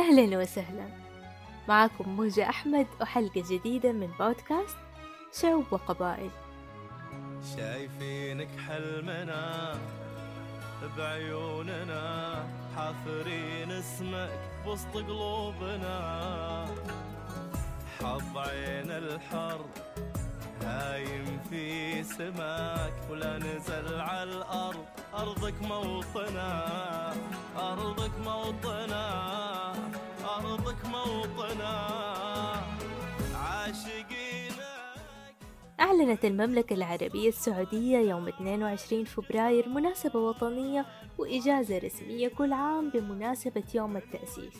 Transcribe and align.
أهلا 0.00 0.38
وسهلا. 0.38 0.88
معكم 1.68 2.08
موجة 2.08 2.48
أحمد 2.48 2.86
وحلقة 3.00 3.44
جديدة 3.50 3.92
من 3.92 4.10
بودكاست 4.18 4.76
شعوب 5.32 5.64
وقبائل. 5.70 6.30
شايفينك 7.56 8.48
حلمنا 8.68 9.74
بعيوننا 10.96 12.44
حافرين 12.76 13.70
اسمك 13.70 14.40
وسط 14.66 14.94
قلوبنا. 14.94 15.96
حظ 18.00 18.36
عين 18.36 18.90
الحر 18.90 19.64
هايم 20.70 21.40
في 21.50 22.02
سماك 22.04 22.92
ولا 23.10 23.38
نزل 23.38 24.00
على 24.00 24.32
الأرض. 24.32 24.84
أرضك 25.14 25.62
موطنا 25.62 26.66
أرضك 27.56 28.10
موطنا 28.24 29.04
أرضك 30.36 30.84
موطنا 30.84 31.74
عاشقينك 33.34 34.60
أعلنت 35.80 36.24
المملكة 36.24 36.74
العربية 36.74 37.28
السعودية 37.28 37.98
يوم 37.98 38.28
22 38.28 39.04
فبراير 39.04 39.68
مناسبة 39.68 40.18
وطنية 40.18 40.86
وإجازة 41.18 41.78
رسمية 41.78 42.28
كل 42.28 42.52
عام 42.52 42.90
بمناسبة 42.90 43.64
يوم 43.74 43.96
التأسيس. 43.96 44.54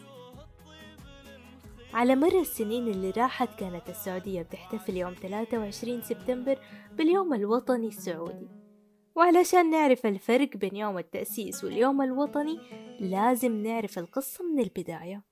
على 1.95 2.17
مر 2.17 2.41
السنين 2.41 2.89
اللي 2.89 3.11
راحت 3.11 3.59
كانت 3.59 3.89
السعودية 3.89 4.43
بتحتفل 4.43 4.97
يوم 4.97 5.15
23 5.23 6.03
سبتمبر 6.03 6.59
باليوم 6.93 7.35
الوطني 7.35 7.89
السعودي. 7.89 8.49
وعلشان 9.17 9.71
نعرف 9.71 10.07
الفرق 10.07 10.57
بين 10.57 10.77
يوم 10.77 10.99
التأسيس 10.99 11.65
واليوم 11.65 12.03
الوطني 12.03 12.59
لازم 13.01 13.63
نعرف 13.63 13.99
القصة 13.99 14.45
من 14.45 14.61
البداية. 14.61 15.23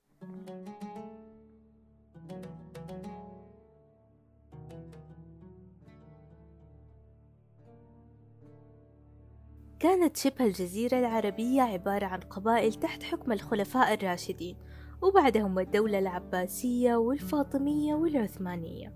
كانت 9.81 10.17
شبه 10.17 10.45
الجزيرة 10.45 10.99
العربية 10.99 11.63
عبارة 11.63 12.07
عن 12.07 12.21
قبائل 12.21 12.75
تحت 12.75 13.03
حكم 13.03 13.33
الخلفاء 13.33 13.95
الراشدين 13.95 14.57
وبعدهم 15.03 15.59
الدولة 15.59 15.99
العباسية 15.99 16.97
والفاطمية 16.97 17.95
والعثمانية. 17.95 18.95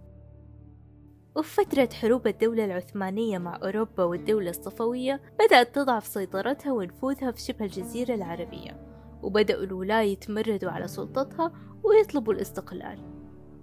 وفي 1.36 1.64
فترة 1.64 1.88
حروب 1.92 2.26
الدولة 2.26 2.64
العثمانية 2.64 3.38
مع 3.38 3.56
أوروبا 3.62 4.04
والدولة 4.04 4.50
الصفوية 4.50 5.22
بدأت 5.38 5.74
تضعف 5.74 6.06
سيطرتها 6.06 6.72
ونفوذها 6.72 7.30
في 7.30 7.40
شبه 7.40 7.64
الجزيرة 7.64 8.14
العربية. 8.14 8.92
وبدأوا 9.22 9.64
الولاة 9.64 10.00
يتمردوا 10.00 10.70
على 10.70 10.88
سلطتها 10.88 11.52
ويطلبوا 11.82 12.32
الاستقلال. 12.32 12.98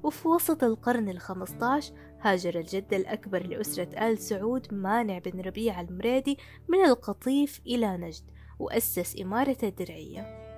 وفي 0.03 0.27
وسط 0.27 0.63
القرن 0.63 1.09
الخمسة 1.09 1.65
عشر 1.65 1.93
هاجر 2.21 2.59
الجد 2.59 2.93
الأكبر 2.93 3.47
لأسرة 3.47 4.09
آل 4.09 4.17
سعود 4.17 4.73
مانع 4.73 5.17
بن 5.17 5.41
ربيع 5.41 5.81
المريدي 5.81 6.37
من 6.67 6.85
القطيف 6.85 7.61
إلى 7.65 7.97
نجد 7.97 8.23
وأسس 8.59 9.21
إمارة 9.21 9.57
الدرعية. 9.63 10.48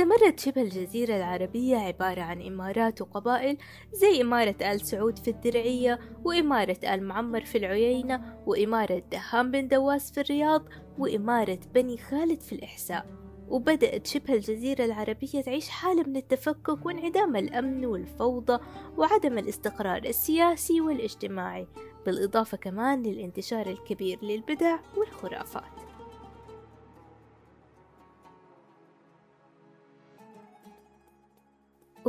استمرت 0.00 0.40
شبه 0.40 0.62
الجزيرة 0.62 1.16
العربية 1.16 1.76
عبارة 1.76 2.20
عن 2.20 2.42
إمارات 2.42 3.02
وقبائل 3.02 3.56
زي 3.92 4.22
إمارة 4.22 4.54
آل 4.62 4.80
سعود 4.80 5.18
في 5.18 5.30
الدرعية 5.30 5.98
وإمارة 6.24 6.76
آل 6.84 7.02
معمر 7.02 7.44
في 7.44 7.58
العيينة 7.58 8.42
وإمارة 8.46 9.02
دهام 9.12 9.50
بن 9.50 9.68
دواس 9.68 10.12
في 10.12 10.20
الرياض 10.20 10.64
وإمارة 10.98 11.58
بني 11.74 11.98
خالد 11.98 12.40
في 12.40 12.52
الإحساء. 12.52 13.06
وبدأت 13.48 14.06
شبه 14.06 14.34
الجزيرة 14.34 14.84
العربية 14.84 15.40
تعيش 15.40 15.68
حالة 15.68 16.02
من 16.02 16.16
التفكك 16.16 16.86
وانعدام 16.86 17.36
الأمن 17.36 17.86
والفوضى 17.86 18.58
وعدم 18.96 19.38
الاستقرار 19.38 20.04
السياسي 20.04 20.80
والاجتماعي 20.80 21.66
بالإضافة 22.06 22.56
كمان 22.56 23.02
للانتشار 23.02 23.66
الكبير 23.66 24.18
للبدع 24.22 24.78
والخرافات. 24.96 25.79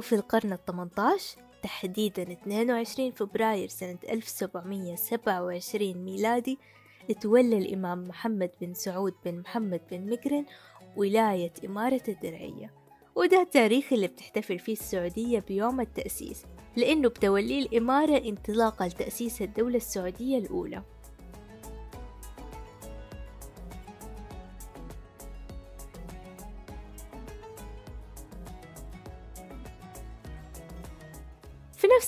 وفي 0.02 0.16
القرن 0.16 0.54
الثمنتاش 0.54 1.36
تحديدا 1.64 2.32
22 2.32 3.12
فبراير 3.12 3.68
سنة 3.68 3.98
1727 4.10 5.94
ميلادي 5.94 6.60
تولى 7.22 7.58
الإمام 7.58 8.08
محمد 8.08 8.52
بن 8.62 8.74
سعود 8.74 9.14
بن 9.26 9.40
محمد 9.40 9.82
بن 9.92 10.10
مقرن 10.10 10.46
ولاية 10.98 11.54
إمارة 11.66 12.02
الدرعية. 12.08 12.74
وده 13.16 13.42
التاريخ 13.42 13.94
اللي 13.94 14.08
بتحتفل 14.08 14.60
فيه 14.60 14.74
السعودية 14.74 15.40
بيوم 15.40 15.82
التأسيس 15.82 16.46
لأنه 16.78 17.10
بتوليه 17.10 17.66
الإمارة 17.66 18.18
انطلاقا 18.18 18.88
لتأسيس 18.88 19.42
الدولة 19.42 19.78
السعودية 19.78 20.38
الأولى. 20.38 20.84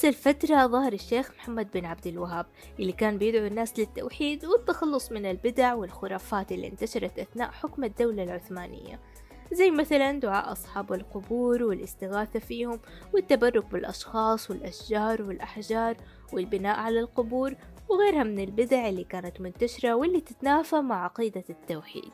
الفترة 0.05 0.67
ظهر 0.67 0.93
الشيخ 0.93 1.31
محمد 1.31 1.71
بن 1.71 1.85
عبد 1.85 2.07
الوهاب 2.07 2.45
اللي 2.79 2.91
كان 2.91 3.17
بيدعو 3.17 3.45
الناس 3.45 3.79
للتوحيد 3.79 4.45
والتخلص 4.45 5.11
من 5.11 5.25
البدع 5.25 5.73
والخرافات 5.73 6.51
اللي 6.51 6.67
انتشرت 6.67 7.19
أثناء 7.19 7.51
حكم 7.51 7.83
الدولة 7.83 8.23
العثمانية. 8.23 8.99
زي 9.51 9.71
مثلا 9.71 10.19
دعاء 10.19 10.51
أصحاب 10.51 10.93
القبور 10.93 11.63
والاستغاثة 11.63 12.39
فيهم 12.39 12.79
والتبرك 13.13 13.65
بالأشخاص 13.65 14.51
والأشجار 14.51 15.21
والأحجار 15.21 15.97
والبناء 16.33 16.79
على 16.79 16.99
القبور 16.99 17.55
وغيرها 17.89 18.23
من 18.23 18.39
البدع 18.39 18.89
اللي 18.89 19.03
كانت 19.03 19.41
منتشرة 19.41 19.93
واللي 19.93 20.21
تتنافى 20.21 20.75
مع 20.75 21.03
عقيدة 21.03 21.43
التوحيد. 21.49 22.11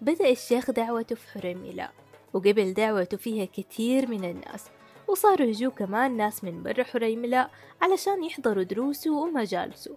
بدأ 0.00 0.30
الشيخ 0.30 0.70
دعوته 0.70 1.14
في 1.14 1.28
حريميلاء 1.28 2.05
وقبل 2.34 2.74
دعوته 2.74 3.16
فيها 3.16 3.44
كتير 3.44 4.10
من 4.10 4.24
الناس. 4.24 4.70
وصاروا 5.08 5.46
يجوا 5.46 5.72
كمان 5.72 6.16
ناس 6.16 6.44
من 6.44 6.62
برا 6.62 6.84
حريملاء 6.84 7.50
علشان 7.82 8.24
يحضروا 8.24 8.62
دروسه 8.62 9.10
ومجالسه. 9.10 9.96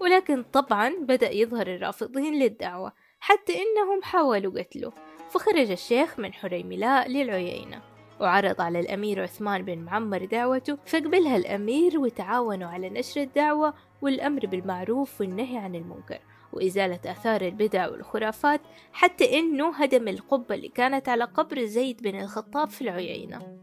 ولكن 0.00 0.42
طبعا 0.52 0.94
بدأ 1.00 1.30
يظهر 1.30 1.66
الرافضين 1.66 2.34
للدعوة 2.34 2.92
حتى 3.20 3.52
إنهم 3.52 4.02
حاولوا 4.02 4.60
قتله. 4.60 4.92
فخرج 5.30 5.70
الشيخ 5.70 6.18
من 6.18 6.32
حريملاء 6.32 7.08
للعيينة 7.08 7.82
وعرض 8.20 8.60
على 8.60 8.80
الأمير 8.80 9.22
عثمان 9.22 9.62
بن 9.62 9.78
معمر 9.78 10.24
دعوته 10.24 10.78
فقبلها 10.86 11.36
الأمير 11.36 11.98
وتعاونوا 11.98 12.68
على 12.68 12.90
نشر 12.90 13.20
الدعوة 13.20 13.74
والأمر 14.02 14.46
بالمعروف 14.46 15.20
والنهي 15.20 15.56
عن 15.56 15.74
المنكر. 15.74 16.18
وإزالة 16.54 17.00
آثار 17.04 17.40
البدع 17.40 17.88
والخرافات 17.88 18.60
حتى 18.92 19.38
إنه 19.38 19.74
هدم 19.74 20.08
القبة 20.08 20.54
اللي 20.54 20.68
كانت 20.68 21.08
على 21.08 21.24
قبر 21.24 21.64
زيد 21.64 22.02
بن 22.02 22.20
الخطاب 22.20 22.68
في 22.70 22.82
العيينة. 22.82 23.58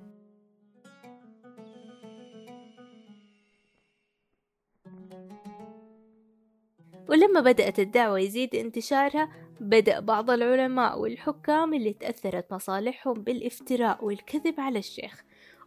ولما 7.09 7.41
بدأت 7.41 7.79
الدعوة 7.79 8.19
يزيد 8.19 8.55
انتشارها 8.55 9.29
بدأ 9.59 9.99
بعض 9.99 10.29
العلماء 10.29 10.99
والحكام 10.99 11.73
اللي 11.73 11.93
تأثرت 11.93 12.53
مصالحهم 12.53 13.13
بالافتراء 13.13 14.05
والكذب 14.05 14.59
على 14.59 14.79
الشيخ. 14.79 15.23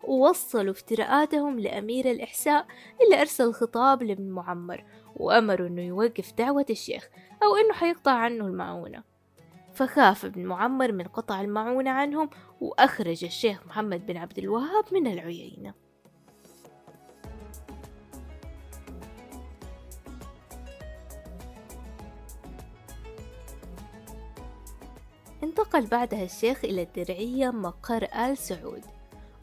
ووصلوا 0.09 0.73
افتراءاتهم 0.73 1.61
لأمير 1.61 2.11
الإحساء 2.11 2.67
اللي 3.05 3.21
أرسل 3.21 3.53
خطاب 3.53 4.03
لابن 4.03 4.31
معمر 4.31 4.85
وأمروا 5.17 5.67
أنه 5.67 5.83
يوقف 5.83 6.33
دعوة 6.33 6.67
الشيخ 6.71 7.09
أو 7.43 7.57
أنه 7.57 7.73
حيقطع 7.73 8.13
عنه 8.13 8.47
المعونة. 8.47 9.03
فخاف 9.73 10.25
ابن 10.25 10.45
معمر 10.47 10.93
من 10.93 11.05
قطع 11.05 11.41
المعونة 11.41 11.91
عنهم 11.91 12.31
وأخرج 12.61 13.25
الشيخ 13.25 13.67
محمد 13.67 14.07
بن 14.07 14.17
عبد 14.17 14.39
الوهاب 14.39 14.85
من 14.93 15.07
العيينة. 15.07 15.75
انتقل 25.43 25.87
بعدها 25.87 26.25
الشيخ 26.25 26.65
إلى 26.65 26.83
الدرعية 26.83 27.51
مقر 27.51 28.05
آل 28.05 28.39
سعود. 28.39 28.85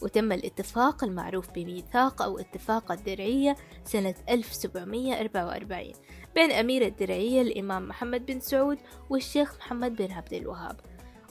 وتم 0.02 0.32
الاتفاق 0.32 1.04
المعروف 1.04 1.50
بميثاق 1.50 2.22
أو 2.22 2.38
اتفاق 2.38 2.92
الدرعية 2.92 3.56
سنة 3.84 4.14
1744 4.28 5.92
بين 6.34 6.52
أمير 6.52 6.86
الدرعية 6.86 7.42
الإمام 7.42 7.88
محمد 7.88 8.26
بن 8.26 8.40
سعود 8.40 8.78
والشيخ 9.10 9.56
محمد 9.56 9.96
بن 9.96 10.12
عبد 10.12 10.32
الوهاب. 10.32 10.80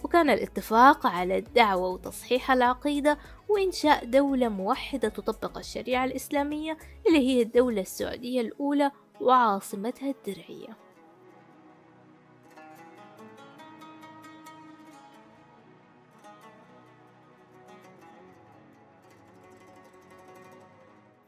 وكان 0.03 0.29
الاتفاق 0.29 1.07
على 1.07 1.37
الدعوة 1.37 1.89
وتصحيح 1.89 2.51
العقيدة 2.51 3.17
وإنشاء 3.49 4.05
دولة 4.05 4.49
موحدة 4.49 5.09
تطبق 5.09 5.57
الشريعة 5.57 6.05
الإسلامية 6.05 6.77
اللي 7.07 7.19
هي 7.19 7.41
الدولة 7.41 7.81
السعودية 7.81 8.41
الأولى 8.41 8.91
وعاصمتها 9.21 10.09
الدرعية. 10.09 10.80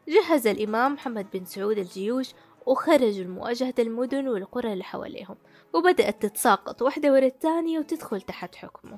جهز 0.08 0.48
الإمام 0.48 0.94
محمد 0.94 1.28
بن 1.34 1.46
سعود 1.46 1.78
الجيوش 1.78 2.34
وخرجوا 2.66 3.24
لمواجهة 3.24 3.74
المدن 3.80 4.28
والقرى 4.28 4.74
اللي 4.74 4.84
حواليهم 4.84 5.36
وبدأت 5.74 6.26
تتساقط 6.26 6.82
واحدة 6.82 7.12
ورا 7.14 7.26
الثانية 7.26 7.80
وتدخل 7.80 8.22
تحت 8.22 8.56
حكمه. 8.56 8.98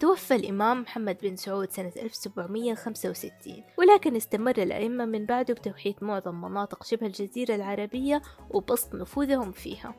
توفى 0.00 0.34
الإمام 0.34 0.80
محمد 0.80 1.18
بن 1.22 1.36
سعود 1.36 1.70
سنة 1.70 1.92
1765 1.96 3.64
ولكن 3.78 4.16
استمر 4.16 4.62
الأئمة 4.62 5.04
من 5.04 5.26
بعده 5.26 5.54
بتوحيد 5.54 5.94
معظم 6.00 6.40
مناطق 6.40 6.84
شبه 6.84 7.06
الجزيرة 7.06 7.54
العربية 7.54 8.22
وبسط 8.50 8.94
نفوذهم 8.94 9.52
فيها. 9.52 9.94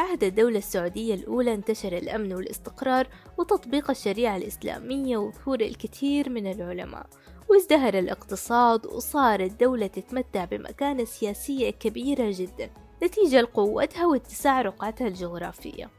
في 0.00 0.06
عهد 0.06 0.24
الدولة 0.24 0.58
السعودية 0.58 1.14
الأولى 1.14 1.54
انتشر 1.54 1.92
الأمن 1.92 2.32
والاستقرار 2.32 3.08
وتطبيق 3.38 3.90
الشريعة 3.90 4.36
الإسلامية 4.36 5.16
وظهور 5.16 5.60
الكثير 5.60 6.30
من 6.30 6.46
العلماء. 6.46 7.06
وازدهر 7.50 7.98
الاقتصاد 7.98 8.86
وصار 8.86 9.40
الدولة 9.40 9.86
تتمتع 9.86 10.44
بمكانة 10.44 11.04
سياسية 11.04 11.70
كبيرة 11.70 12.30
جدا 12.30 12.70
نتيجة 13.02 13.40
لقوتها 13.40 14.06
واتساع 14.06 14.62
رقعتها 14.62 15.08
الجغرافية. 15.08 15.90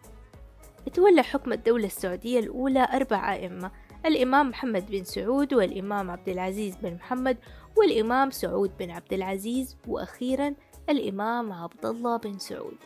تولى 0.93 1.23
حكم 1.23 1.53
الدولة 1.53 1.85
السعودية 1.85 2.39
الأولى 2.39 2.87
أربع 2.93 3.33
أئمة 3.33 3.71
الإمام 4.05 4.49
محمد 4.49 4.91
بن 4.91 5.03
سعود 5.03 5.53
والإمام 5.53 6.11
عبد 6.11 6.29
العزيز 6.29 6.75
بن 6.75 6.93
محمد 6.93 7.37
والإمام 7.77 8.31
سعود 8.31 8.71
بن 8.79 8.91
عبد 8.91 9.13
العزيز 9.13 9.77
وأخيرا 9.87 10.53
الإمام 10.89 11.53
عبد 11.53 11.85
الله 11.85 12.17
بن 12.17 12.37
سعود. 12.37 12.77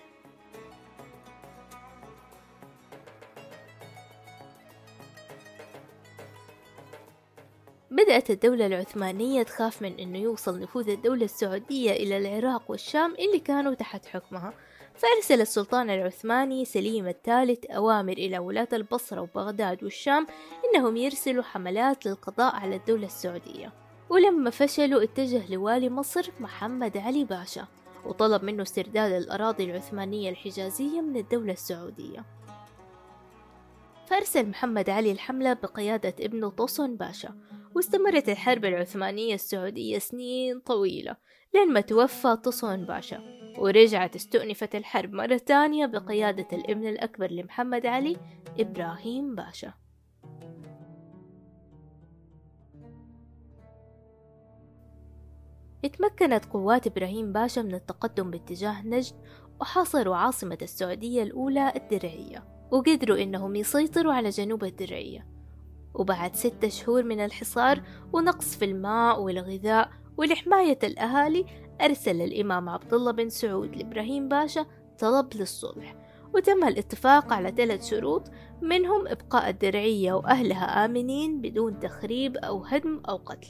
بدأت 7.92 8.32
الدولة 8.32 8.66
العثمانية 8.66 9.44
تخاف 9.44 9.82
من 9.82 10.00
أنه 10.00 10.18
يوصل 10.18 10.60
نفوذ 10.60 10.90
الدولة 10.90 11.26
السعودية 11.26 11.92
إلى 11.92 12.18
العراق 12.18 12.72
والشام 12.72 13.16
اللي 13.20 13.40
كانوا 13.40 13.74
تحت 13.74 14.06
حكمها. 14.06 14.54
فأرسل 14.96 15.42
السلطان 15.42 15.90
العثماني 15.90 16.66
سليم 16.66 17.08
الثالث 17.08 17.66
أوامر 17.66 18.14
إلى 18.14 18.40
ولاة 18.40 18.68
البصرة 18.74 19.22
وبغداد 19.22 19.84
والشام 19.84 20.28
إنهم 20.66 20.98
يرسلوا 20.98 21.44
حملات 21.44 22.06
للقضاء 22.06 22.56
على 22.56 22.76
الدولة 22.76 23.06
السعودية. 23.06 23.74
ولما 24.10 24.50
فشلوا 24.50 25.04
اتجه 25.04 25.54
لوالي 25.54 25.90
مصر 25.90 26.32
محمد 26.40 26.98
علي 26.98 27.24
باشا 27.24 27.68
وطلب 28.06 28.44
منه 28.44 28.62
استرداد 28.62 29.12
الأراضي 29.12 29.64
العثمانية 29.64 30.30
الحجازية 30.30 31.02
من 31.02 31.18
الدولة 31.18 31.54
السعودية. 31.54 32.26
فأرسل 34.08 34.50
محمد 34.50 34.90
علي 34.90 35.12
الحملة 35.12 35.54
بقيادة 35.54 36.14
ابنه 36.20 36.50
طوسون 36.50 36.96
باشا 36.96 37.36
واستمرت 37.76 38.30
الحرب 38.30 38.66
العثمانية 38.66 39.34
السعودية 39.34 40.00
سنين 40.00 40.60
طويلة 40.60 41.16
لين 41.54 41.74
ما 41.74 41.82
توفى 41.82 42.36
طوسون 42.36 42.86
باشا 42.86 43.22
ورجعت 43.58 44.16
استؤنفت 44.16 44.76
الحرب 44.76 45.14
مرة 45.14 45.38
تانية 45.38 45.86
بقيادة 45.86 46.48
الإبن 46.54 46.88
الأكبر 46.88 47.32
لمحمد 47.32 47.86
علي 47.86 48.18
إبراهيم 48.60 49.36
باشا. 49.36 49.74
اتمكنت 55.86 56.46
قوات 56.46 56.88
إبراهيم 56.88 57.34
باشا 57.34 57.60
من 57.62 57.76
التقدم 57.76 58.32
باتجاه 58.32 58.88
نجد 58.88 59.16
وحاصروا 59.62 60.16
عاصمة 60.16 60.58
السعودية 60.62 61.24
الأولى 61.24 61.74
الدرعية 61.76 62.68
وقدروا 62.72 63.18
إنهم 63.18 63.56
يسيطروا 63.56 64.14
على 64.14 64.30
جنوب 64.30 64.64
الدرعية. 64.64 65.35
وبعد 65.96 66.36
ستة 66.36 66.70
شهور 66.70 67.04
من 67.04 67.20
الحصار 67.20 67.82
ونقص 68.14 68.56
في 68.56 68.66
الماء 68.66 69.22
والغذاء 69.22 69.90
ولحماية 70.18 70.80
الأهالي 70.84 71.46
أرسل 71.82 72.22
الإمام 72.22 72.70
عبد 72.70 72.94
الله 72.94 73.12
بن 73.12 73.30
سعود 73.30 73.76
لإبراهيم 73.76 74.28
باشا 74.30 74.66
طلب 75.00 75.34
للصلح 75.36 75.96
وتم 76.34 76.64
الاتفاق 76.64 77.34
على 77.34 77.54
ثلاث 77.58 77.90
شروط 77.90 78.32
منهم 78.62 79.08
إبقاء 79.08 79.50
الدرعية 79.50 80.14
وأهلها 80.14 80.86
آمنين 80.86 81.42
بدون 81.42 81.80
تخريب 81.80 82.38
أو 82.38 82.64
هدم 82.64 83.02
أو 83.10 83.16
قتل. 83.16 83.48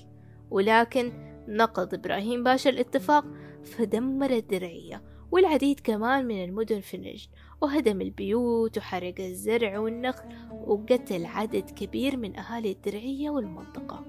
ولكن 0.51 1.13
نقض 1.47 1.93
إبراهيم 1.93 2.43
باشا 2.43 2.69
الاتفاق 2.69 3.25
فدمر 3.63 4.31
الدرعية 4.31 5.03
والعديد 5.31 5.79
كمان 5.79 6.25
من 6.25 6.43
المدن 6.43 6.79
في 6.79 6.97
نجد 6.97 7.29
وهدم 7.61 8.01
البيوت 8.01 8.77
وحرق 8.77 9.15
الزرع 9.19 9.79
والنخل 9.79 10.25
وقتل 10.51 11.25
عدد 11.25 11.69
كبير 11.69 12.17
من 12.17 12.39
أهالي 12.39 12.71
الدرعية 12.71 13.29
والمنطقة. 13.29 14.05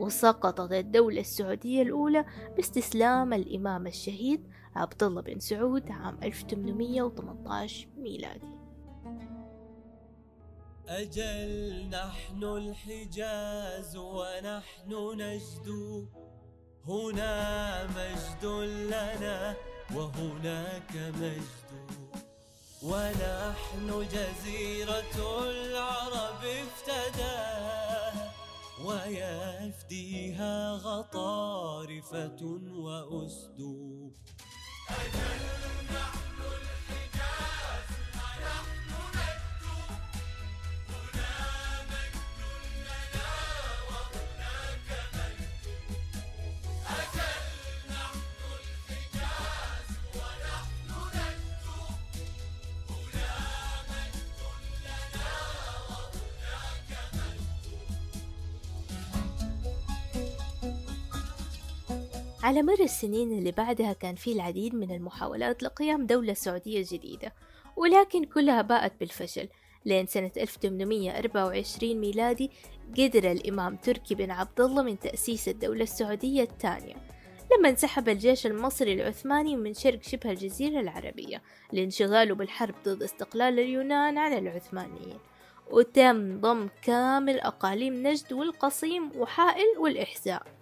وسقطت 0.00 0.72
الدولة 0.72 1.20
السعودية 1.20 1.82
الأولى 1.82 2.24
باستسلام 2.56 3.32
الإمام 3.32 3.86
الشهيد 3.86 4.48
عبد 4.74 5.02
الله 5.02 5.22
بن 5.22 5.38
سعود 5.38 5.90
عام 5.90 6.18
1818 6.22 7.88
ميلادي. 7.98 8.60
أجل 10.88 11.88
نحن 11.90 12.44
الحجاز 12.44 13.96
ونحن 13.96 14.90
نجد. 15.16 15.68
هنا 16.88 17.86
مجد 17.86 18.44
لنا 18.90 19.54
وهناك 19.96 20.96
مجد. 20.96 21.79
ونحن 22.82 24.08
جزيرة 24.12 25.42
العرب 25.44 26.44
افتداها 26.44 28.32
ويفديها 28.84 30.72
غطارفة 30.72 32.42
وأسد 32.72 33.60
أجل 34.90 35.40
على 62.42 62.62
مر 62.62 62.80
السنين 62.80 63.38
اللي 63.38 63.52
بعدها 63.52 63.92
كان 63.92 64.14
في 64.14 64.32
العديد 64.32 64.74
من 64.74 64.90
المحاولات 64.90 65.62
لقيام 65.62 66.06
دولة 66.06 66.34
سعودية 66.34 66.84
جديدة 66.90 67.32
ولكن 67.76 68.24
كلها 68.24 68.62
باءت 68.62 68.92
بالفشل 69.00 69.48
لين 69.84 70.06
سنة 70.06 70.30
1824 70.36 71.94
ميلادي 71.94 72.50
قدر 72.98 73.30
الإمام 73.30 73.76
تركي 73.76 74.14
بن 74.14 74.30
عبد 74.30 74.60
الله 74.60 74.82
من 74.82 74.98
تأسيس 74.98 75.48
الدولة 75.48 75.82
السعودية 75.82 76.42
الثانية 76.42 76.94
لما 77.58 77.68
انسحب 77.68 78.08
الجيش 78.08 78.46
المصري 78.46 78.92
العثماني 78.92 79.56
من 79.56 79.74
شرق 79.74 80.02
شبه 80.02 80.30
الجزيرة 80.30 80.80
العربية 80.80 81.42
لانشغاله 81.72 82.34
بالحرب 82.34 82.74
ضد 82.84 83.02
استقلال 83.02 83.58
اليونان 83.58 84.18
على 84.18 84.38
العثمانيين 84.38 85.18
وتم 85.70 86.40
ضم 86.40 86.68
كامل 86.82 87.40
أقاليم 87.40 88.06
نجد 88.06 88.32
والقصيم 88.32 89.10
وحائل 89.16 89.78
والإحساء 89.78 90.59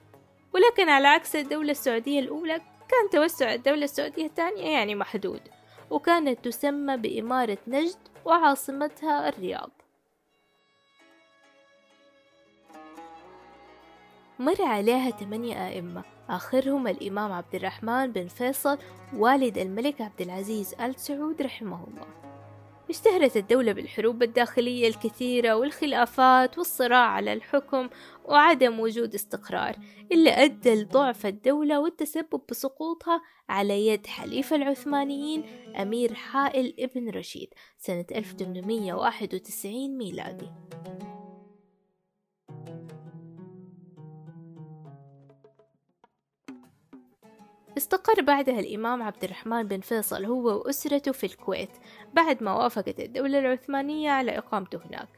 ولكن 0.58 0.88
على 0.88 1.08
عكس 1.08 1.36
الدولة 1.36 1.70
السعودية 1.70 2.20
الأولى 2.20 2.58
كان 2.88 3.10
توسع 3.12 3.54
الدولة 3.54 3.84
السعودية 3.84 4.26
الثانية 4.26 4.70
يعني 4.70 4.94
محدود 4.94 5.40
وكانت 5.90 6.44
تسمى 6.44 6.96
بإمارة 6.96 7.58
نجد 7.66 7.96
وعاصمتها 8.24 9.28
الرياض. 9.28 9.70
مر 14.38 14.62
عليها 14.62 15.10
ثمانية 15.10 15.68
أئمة 15.68 16.02
آخرهم 16.28 16.86
الإمام 16.86 17.32
عبد 17.32 17.54
الرحمن 17.54 18.12
بن 18.12 18.26
فيصل 18.26 18.78
والد 19.14 19.58
الملك 19.58 20.00
عبد 20.00 20.20
العزيز 20.20 20.74
آل 20.74 21.00
سعود 21.00 21.42
رحمه 21.42 21.84
الله 21.84 22.27
اشتهرت 22.90 23.36
الدولة 23.36 23.72
بالحروب 23.72 24.22
الداخلية 24.22 24.88
الكثيرة 24.88 25.54
والخلافات 25.54 26.58
والصراع 26.58 27.06
على 27.06 27.32
الحكم 27.32 27.88
وعدم 28.24 28.80
وجود 28.80 29.14
استقرار 29.14 29.76
اللي 30.12 30.30
أدى 30.30 30.74
لضعف 30.74 31.26
الدولة 31.26 31.80
والتسبب 31.80 32.40
بسقوطها 32.50 33.22
على 33.48 33.86
يد 33.86 34.06
حليف 34.06 34.54
العثمانيين 34.54 35.44
أمير 35.76 36.14
حائل 36.14 36.74
ابن 36.78 37.10
رشيد 37.10 37.48
سنة 37.78 38.06
1891 38.14 39.98
ميلادي. 39.98 40.48
استقر 47.78 48.22
بعدها 48.22 48.60
الإمام 48.60 49.02
عبد 49.02 49.24
الرحمن 49.24 49.62
بن 49.62 49.80
فيصل 49.80 50.24
هو 50.24 50.58
وأسرته 50.58 51.12
في 51.12 51.26
الكويت 51.26 51.70
بعد 52.14 52.42
ما 52.42 52.52
وافقت 52.54 53.00
الدولة 53.00 53.38
العثمانية 53.38 54.10
على 54.10 54.38
إقامته 54.38 54.80
هناك. 54.86 55.08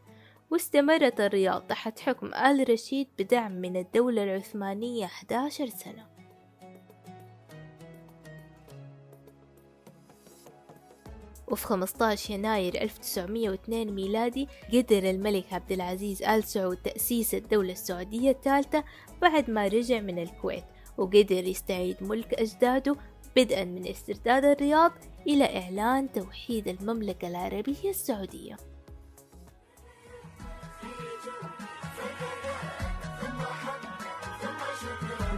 واستمرت 0.51 1.21
الرياض 1.21 1.63
تحت 1.63 2.01
حكم 2.01 2.35
آل 2.35 2.71
رشيد 2.71 3.09
بدعم 3.19 3.53
من 3.53 3.77
الدولة 3.77 4.25
العثمانية 4.25 5.05
11 5.05 5.67
سنة. 5.67 6.07
وفي 11.49 11.67
15 11.67 12.35
يناير 12.35 12.83
1902 12.83 13.93
ميلادي 13.93 14.49
قدر 14.73 15.11
الملك 15.11 15.53
عبد 15.53 15.73
العزيز 15.73 16.23
آل 16.23 16.45
سعود 16.45 16.77
تأسيس 16.77 17.35
الدولة 17.35 17.73
السعودية 17.73 18.31
الثالثة 18.31 18.85
بعد 19.23 19.51
ما 19.51 19.67
رجع 19.67 20.01
من 20.01 20.19
الكويت. 20.19 20.65
وقدر 21.01 21.45
يستعيد 21.45 22.03
ملك 22.03 22.35
أجداده 22.35 22.97
بدءا 23.37 23.65
من 23.65 23.87
استرداد 23.87 24.45
الرياض 24.45 24.93
إلى 25.27 25.63
إعلان 25.63 26.13
توحيد 26.13 26.69
المملكة 26.69 27.29
العربية 27.29 27.91
السعودية. 27.91 28.57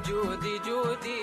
جودي 0.06 0.58
جودي. 0.58 1.22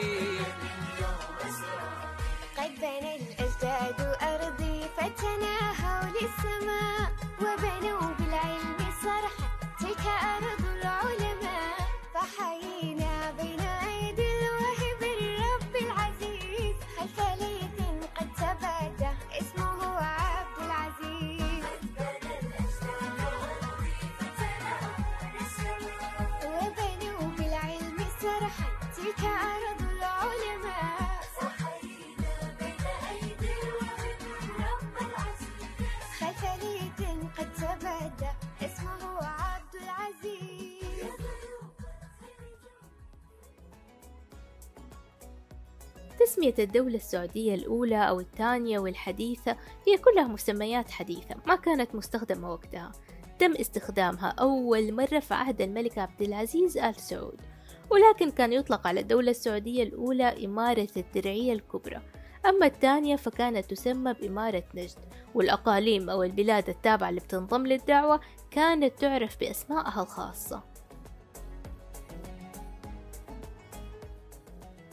تسمية 46.29 46.53
الدولة 46.59 46.95
السعودية 46.95 47.55
الأولى 47.55 48.09
أو 48.09 48.19
الثانية 48.19 48.79
والحديثة 48.79 49.57
هي 49.87 49.97
كلها 49.97 50.27
مسميات 50.27 50.91
حديثة 50.91 51.35
ما 51.47 51.55
كانت 51.55 51.95
مستخدمة 51.95 52.51
وقتها. 52.51 52.91
تم 53.39 53.51
استخدامها 53.51 54.27
أول 54.39 54.93
مرة 54.93 55.19
في 55.19 55.33
عهد 55.33 55.61
الملك 55.61 55.97
عبد 55.97 56.21
العزيز 56.21 56.77
آل 56.77 56.95
سعود 56.95 57.41
ولكن 57.89 58.31
كان 58.31 58.53
يطلق 58.53 58.87
على 58.87 58.99
الدولة 58.99 59.31
السعودية 59.31 59.83
الأولى 59.83 60.45
إمارة 60.45 60.87
الدرعية 60.97 61.53
الكبرى. 61.53 62.01
أما 62.45 62.65
الثانية 62.65 63.15
فكانت 63.15 63.65
تسمى 63.65 64.13
بإمارة 64.13 64.63
نجد 64.75 64.99
والأقاليم 65.35 66.09
أو 66.09 66.23
البلاد 66.23 66.69
التابعة 66.69 67.09
اللي 67.09 67.21
بتنضم 67.21 67.67
للدعوة 67.67 68.19
كانت 68.51 68.99
تعرف 68.99 69.39
بأسمائها 69.39 70.01
الخاصة. 70.01 70.63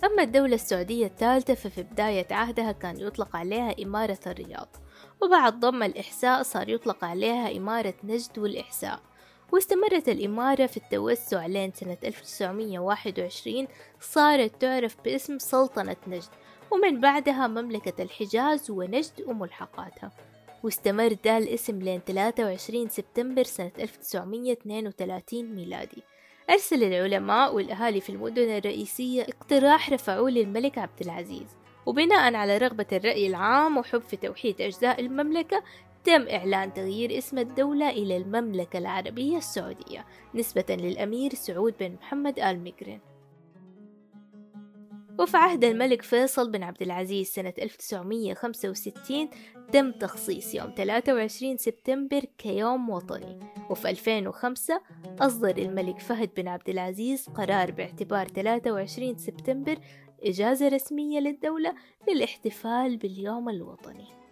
أما 0.07 0.23
الدولة 0.23 0.55
السعودية 0.55 1.07
الثالثة 1.07 1.55
ففي 1.55 1.83
بداية 1.83 2.27
عهدها 2.31 2.73
كان 2.73 3.01
يطلق 3.01 3.37
عليها 3.37 3.75
إمارة 3.83 4.19
الرياض 4.27 4.69
وبعد 5.23 5.61
ضم 5.61 5.83
الإحساء 5.83 6.43
صار 6.43 6.69
يطلق 6.69 7.05
عليها 7.05 7.57
إمارة 7.57 7.95
نجد 8.05 8.39
والإحساء 8.39 9.01
واستمرت 9.53 10.09
الإمارة 10.09 10.67
في 10.67 10.77
التوسع 10.77 11.47
لين 11.47 11.73
سنة 11.73 11.97
1921 12.05 13.67
صارت 14.01 14.61
تعرف 14.61 14.97
باسم 15.05 15.39
سلطنة 15.39 15.97
نجد 16.07 16.29
ومن 16.71 17.01
بعدها 17.01 17.47
مملكة 17.47 18.03
الحجاز 18.03 18.71
ونجد 18.71 19.23
وملحقاتها 19.27 20.11
واستمر 20.63 21.13
دا 21.25 21.39
الاسم 21.39 21.79
لين 21.79 22.01
23 22.07 22.89
سبتمبر 22.89 23.43
سنة 23.43 23.73
1932 23.79 25.55
ميلادي. 25.55 26.03
أرسل 26.51 26.85
العلماء 26.85 27.55
والأهالي 27.55 28.01
في 28.01 28.11
المدن 28.11 28.57
الرئيسية 28.57 29.23
اقتراح 29.23 29.91
رفعوه 29.91 30.31
للملك 30.31 30.79
عبد 30.79 31.01
العزيز. 31.01 31.57
وبناء 31.87 32.35
على 32.35 32.59
رغبة 32.59 32.87
الرأي 32.93 33.27
العام 33.27 33.77
وحب 33.77 34.01
في 34.01 34.17
توحيد 34.17 34.61
أجزاء 34.61 35.01
المملكة 35.01 35.63
تم 36.05 36.29
إعلان 36.29 36.75
تغيير 36.75 37.19
اسم 37.19 37.39
الدولة 37.39 37.91
إلى 37.91 38.17
المملكة 38.17 38.79
العربية 38.79 39.37
السعودية 39.37 40.07
نسبة 40.35 40.65
للأمير 40.71 41.35
سعود 41.35 41.75
بن 41.81 41.95
محمد 41.95 42.39
آل 42.39 42.65
مقرن 42.65 43.01
وفي 45.19 45.37
عهد 45.37 45.65
الملك 45.65 46.03
فيصل 46.03 46.51
بن 46.51 46.63
عبد 46.63 46.83
العزيز 46.83 47.27
سنة 47.27 47.55
1965 47.59 49.31
تم 49.73 49.93
تخصيص 49.93 50.55
يوم 50.55 50.75
23 50.77 51.57
سبتمبر 51.57 52.25
كيوم 52.39 52.91
وطني. 52.91 53.41
وفي 53.71 53.91
2005 53.91 54.81
أصدر 55.21 55.59
الملك 55.59 55.99
فهد 55.99 56.31
بن 56.37 56.49
عبد 56.49 56.69
العزيز 56.69 57.29
قرار 57.29 57.71
باعتبار 57.71 58.29
23 58.29 59.19
سبتمبر 59.19 59.79
إجازة 60.23 60.69
رسمية 60.69 61.21
للدولة 61.21 61.75
للاحتفال 62.09 62.97
باليوم 62.97 63.49
الوطني. 63.49 64.26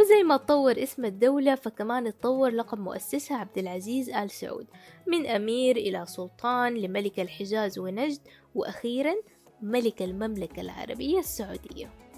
وزي 0.00 0.22
ما 0.22 0.36
تطور 0.36 0.82
اسم 0.82 1.04
الدولة 1.04 1.54
فكمان 1.54 2.06
اتطور 2.06 2.50
لقب 2.50 2.78
مؤسسها 2.78 3.36
عبد 3.36 3.58
العزيز 3.58 4.10
آل 4.10 4.30
سعود. 4.30 4.66
من 5.06 5.26
أمير 5.26 5.76
إلى 5.76 6.06
سلطان 6.06 6.74
لملك 6.74 7.20
الحجاز 7.20 7.78
ونجد 7.78 8.20
وأخيرا 8.54 9.14
ملك 9.62 10.02
المملكة 10.02 10.60
العربية 10.60 11.18
السعودية. 11.18 12.09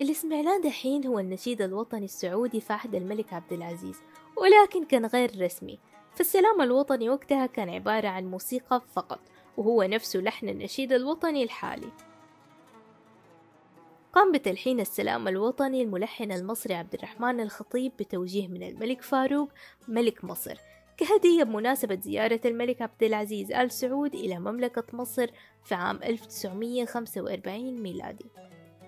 اللي 0.00 0.14
سمعناه 0.14 0.58
دحين 0.58 1.06
هو 1.06 1.18
النشيد 1.18 1.62
الوطني 1.62 2.04
السعودي 2.04 2.60
في 2.60 2.72
عهد 2.72 2.94
الملك 2.94 3.32
عبد 3.32 3.52
العزيز 3.52 3.96
ولكن 4.36 4.84
كان 4.84 5.06
غير 5.06 5.42
رسمي. 5.44 5.78
فالسلام 6.14 6.60
الوطني 6.60 7.10
وقتها 7.10 7.46
كان 7.46 7.70
عبارة 7.70 8.08
عن 8.08 8.30
موسيقى 8.30 8.82
فقط 8.94 9.20
وهو 9.56 9.82
نفسه 9.82 10.20
لحن 10.20 10.48
النشيد 10.48 10.92
الوطني 10.92 11.42
الحالي. 11.42 11.88
قام 14.12 14.32
بتلحين 14.32 14.80
السلام 14.80 15.28
الوطني 15.28 15.82
الملحن 15.82 16.32
المصري 16.32 16.74
عبد 16.74 16.94
الرحمن 16.94 17.40
الخطيب 17.40 17.92
بتوجيه 17.98 18.48
من 18.48 18.62
الملك 18.62 19.02
فاروق 19.02 19.48
ملك 19.88 20.24
مصر. 20.24 20.58
كهدية 20.96 21.42
بمناسبة 21.42 22.00
زيارة 22.00 22.40
الملك 22.44 22.82
عبد 22.82 23.02
العزيز 23.02 23.52
آل 23.52 23.70
سعود 23.70 24.14
إلى 24.14 24.38
مملكة 24.38 24.84
مصر 24.92 25.30
في 25.64 25.74
عام 25.74 26.02
1945 26.02 27.82
ميلادي. 27.82 28.26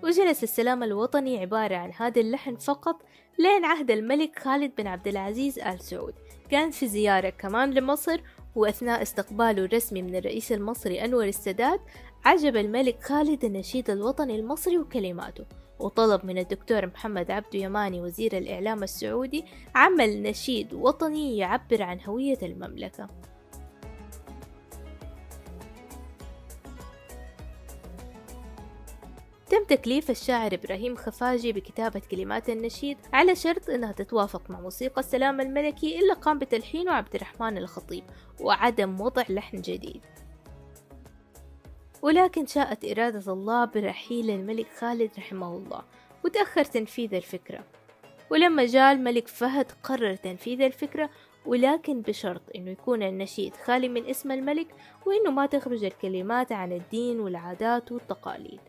وجلس 0.03 0.43
السلام 0.43 0.83
الوطني 0.83 1.38
عبارة 1.38 1.76
عن 1.76 1.93
هذا 1.93 2.21
اللحن 2.21 2.57
فقط 2.57 2.97
لين 3.38 3.65
عهد 3.65 3.91
الملك 3.91 4.38
خالد 4.38 4.73
بن 4.79 4.87
عبد 4.87 5.09
العزيز 5.09 5.59
آل 5.59 5.81
سعود. 5.81 6.15
كان 6.50 6.71
في 6.71 6.88
زيارة 6.88 7.31
كمان 7.31 7.71
لمصر 7.71 8.21
وأثناء 8.55 9.03
استقباله 9.03 9.65
الرسمي 9.65 10.03
من 10.03 10.17
الرئيس 10.17 10.53
المصري 10.53 11.05
أنور 11.05 11.25
السادات 11.25 11.81
عجب 12.25 12.57
الملك 12.57 13.03
خالد 13.03 13.45
النشيد 13.45 13.91
الوطني 13.91 14.37
المصري 14.37 14.79
وكلماته. 14.79 15.45
وطلب 15.79 16.25
من 16.25 16.38
الدكتور 16.38 16.87
محمد 16.87 17.31
عبده 17.31 17.59
يماني 17.59 18.00
وزير 18.00 18.38
الإعلام 18.38 18.83
السعودي 18.83 19.45
عمل 19.75 20.23
نشيد 20.23 20.75
وطني 20.75 21.38
يعبر 21.38 21.83
عن 21.83 22.00
هوية 22.07 22.38
المملكة. 22.43 23.09
تم 29.50 29.65
تكليف 29.65 30.11
الشاعر 30.11 30.55
إبراهيم 30.55 30.97
خفاجي 30.97 31.53
بكتابة 31.53 32.03
كلمات 32.11 32.49
النشيد 32.49 32.99
على 33.12 33.35
شرط 33.35 33.71
أنها 33.71 33.93
تتوافق 33.93 34.50
مع 34.50 34.61
موسيقى 34.61 35.00
السلام 35.00 35.41
الملكي 35.41 35.99
إلا 35.99 36.15
قام 36.15 36.38
بتلحينه 36.38 36.93
عبد 36.93 37.15
الرحمن 37.15 37.59
الخطيب 37.59 38.05
وعدم 38.41 39.00
وضع 39.00 39.25
لحن 39.29 39.61
جديد. 39.61 40.00
ولكن 42.03 42.47
شاءت 42.47 42.85
إرادة 42.85 43.33
الله 43.33 43.65
برحيل 43.65 44.31
الملك 44.31 44.67
خالد 44.79 45.11
رحمه 45.19 45.57
الله 45.57 45.83
وتأخر 46.25 46.65
تنفيذ 46.65 47.15
الفكرة. 47.15 47.65
ولما 48.31 48.67
جاء 48.67 48.93
الملك 48.93 49.29
فهد 49.29 49.73
قرر 49.83 50.15
تنفيذ 50.15 50.61
الفكرة 50.61 51.11
ولكن 51.47 52.00
بشرط 52.00 52.43
إنه 52.57 52.71
يكون 52.71 53.03
النشيد 53.03 53.57
خالي 53.57 53.88
من 53.88 54.07
اسم 54.07 54.31
الملك 54.33 54.75
وإنه 55.07 55.31
ما 55.31 55.47
تخرج 55.47 55.85
الكلمات 55.85 56.53
عن 56.53 56.73
الدين 56.73 57.21
والعادات 57.21 57.93
والتقاليد. 57.93 58.61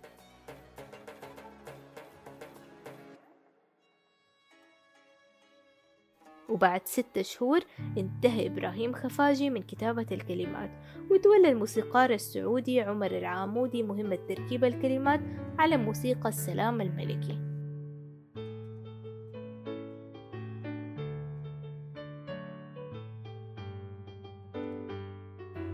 وبعد 6.58 6.82
ستة 6.86 7.22
شهور 7.22 7.60
انتهى 7.98 8.48
إبراهيم 8.48 8.94
خفاجي 8.94 9.50
من 9.50 9.62
كتابة 9.62 10.06
الكلمات 10.12 10.70
وتولى 11.12 11.50
الموسيقار 11.50 12.10
السعودي 12.10 12.82
عمر 12.82 13.12
العامودي 13.12 13.84
مهمة 13.84 14.20
تركيب 14.30 14.64
الكلمات 14.64 15.20
على 15.60 15.78
موسيقى 15.78 16.30
السلام 16.30 16.82
الملكي. 16.82 17.40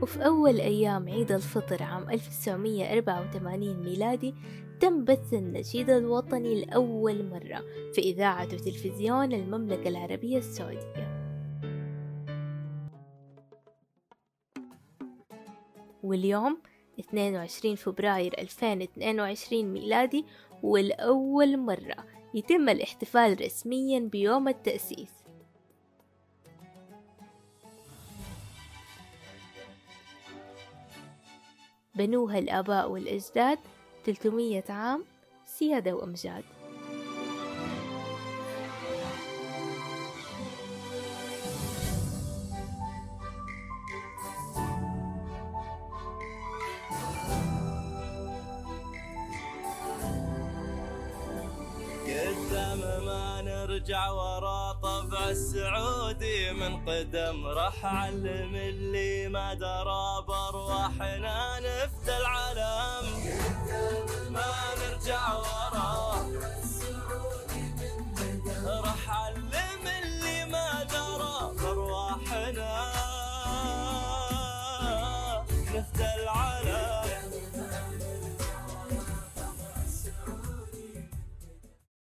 وفي 0.01 0.25
أول 0.25 0.59
أيام 0.59 1.09
عيد 1.09 1.31
الفطر 1.31 1.83
عام 1.83 2.09
1984 2.09 3.83
ميلادي 3.83 4.35
تم 4.83 5.05
بث 5.05 5.33
النشيد 5.33 5.89
الوطني 5.89 6.65
لأول 6.65 7.29
مرة 7.29 7.63
في 7.93 8.01
إذاعة 8.01 8.45
وتلفزيون 8.45 9.33
المملكة 9.33 9.87
العربية 9.87 10.37
السعودية. 10.37 11.33
واليوم 16.03 16.57
22 16.99 17.75
فبراير 17.75 18.33
2022 18.39 19.65
ميلادي 19.73 20.25
والأول 20.63 21.57
مرة 21.57 21.95
يتم 22.33 22.69
الاحتفال 22.69 23.41
رسميا 23.41 23.99
بيوم 23.99 24.47
التأسيس. 24.47 25.11
بنوها 31.95 32.39
الآباء 32.39 32.91
والأجداد 32.91 33.59
300 34.05 34.63
عام 34.69 35.03
سيادة 35.45 35.93
وأمجاد. 35.95 36.43
قدام 52.07 53.05
ما 53.05 53.41
نرجع 53.41 54.09
ورا 54.09 54.73
طبع 54.73 55.29
السعودي 55.29 56.51
من 56.51 56.85
قدم 56.89 57.45
راح 57.45 57.85
علم 57.85 58.55
اللي 58.55 59.27
ما 59.27 59.53
درى 59.53 60.25
بارواحنا 60.27 61.59
نفدى 61.59 62.17
العالم 62.17 63.05
ما 64.33 64.53
نرجع 64.79 65.33
ورا. 65.33 66.13
راح 68.65 69.09
علم 69.09 69.51
اللي 70.03 70.45
ما 70.45 70.83
درى. 70.83 71.53
ارواحنا 71.69 72.92